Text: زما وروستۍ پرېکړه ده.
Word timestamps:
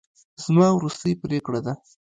زما 0.43 0.67
وروستۍ 0.73 1.13
پرېکړه 1.23 1.59
ده. 1.65 1.73